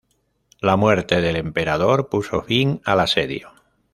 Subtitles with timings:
[0.61, 3.51] La muerte del emperador puso fin al asedio.